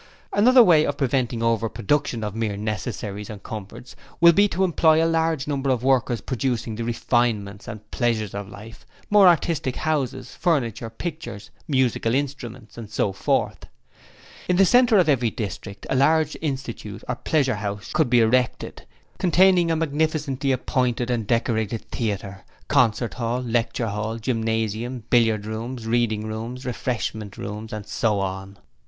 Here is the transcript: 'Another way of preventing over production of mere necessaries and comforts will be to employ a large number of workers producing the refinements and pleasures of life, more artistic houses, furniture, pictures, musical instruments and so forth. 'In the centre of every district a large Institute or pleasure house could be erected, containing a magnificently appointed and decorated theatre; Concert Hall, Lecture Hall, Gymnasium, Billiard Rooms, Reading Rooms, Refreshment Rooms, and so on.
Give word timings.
'Another 0.33 0.63
way 0.63 0.83
of 0.83 0.97
preventing 0.97 1.43
over 1.43 1.69
production 1.69 2.23
of 2.23 2.33
mere 2.33 2.57
necessaries 2.57 3.29
and 3.29 3.43
comforts 3.43 3.95
will 4.19 4.33
be 4.33 4.47
to 4.47 4.63
employ 4.63 4.97
a 4.97 5.05
large 5.05 5.45
number 5.47 5.69
of 5.69 5.83
workers 5.83 6.21
producing 6.21 6.73
the 6.75 6.83
refinements 6.83 7.67
and 7.67 7.91
pleasures 7.91 8.33
of 8.33 8.49
life, 8.49 8.83
more 9.11 9.27
artistic 9.27 9.75
houses, 9.75 10.33
furniture, 10.33 10.89
pictures, 10.89 11.51
musical 11.67 12.15
instruments 12.15 12.79
and 12.79 12.89
so 12.89 13.11
forth. 13.13 13.67
'In 14.49 14.55
the 14.55 14.65
centre 14.65 14.97
of 14.97 15.07
every 15.07 15.29
district 15.29 15.85
a 15.87 15.95
large 15.95 16.35
Institute 16.41 17.03
or 17.07 17.13
pleasure 17.13 17.57
house 17.57 17.91
could 17.93 18.09
be 18.09 18.21
erected, 18.21 18.87
containing 19.19 19.69
a 19.69 19.75
magnificently 19.75 20.51
appointed 20.51 21.11
and 21.11 21.27
decorated 21.27 21.81
theatre; 21.91 22.43
Concert 22.67 23.13
Hall, 23.13 23.39
Lecture 23.43 23.89
Hall, 23.89 24.17
Gymnasium, 24.17 25.03
Billiard 25.11 25.45
Rooms, 25.45 25.85
Reading 25.85 26.25
Rooms, 26.25 26.65
Refreshment 26.65 27.37
Rooms, 27.37 27.71
and 27.71 27.85
so 27.85 28.19
on. 28.19 28.57